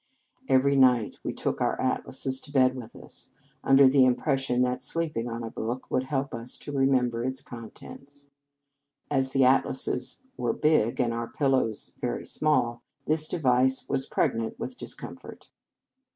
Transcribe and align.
Every 0.49 0.75
night 0.75 1.19
we 1.23 1.31
took 1.31 1.61
our 1.61 1.79
atlases 1.79 2.39
to 2.39 2.51
bed 2.51 2.75
with 2.75 2.95
us, 2.95 3.29
under 3.63 3.85
the 3.87 4.03
impression 4.03 4.61
that 4.61 4.81
sleeping 4.81 5.29
on 5.29 5.43
a 5.43 5.51
book 5.51 5.91
would 5.91 6.05
help 6.05 6.33
us 6.33 6.57
to 6.57 6.71
remember 6.71 7.23
its 7.23 7.39
contents. 7.39 8.25
As 9.11 9.29
the 9.31 9.43
atlases 9.45 10.23
were 10.37 10.53
big, 10.53 10.99
and 10.99 11.13
our 11.13 11.27
pillows 11.27 11.93
very 11.99 12.25
small, 12.25 12.81
this 13.05 13.27
device 13.27 13.87
was 13.87 14.07
pregnant 14.07 14.57
with 14.57 14.75
discomfort. 14.75 15.51